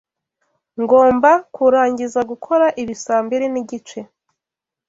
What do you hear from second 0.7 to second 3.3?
Ngomba kurangiza gukora ibi saa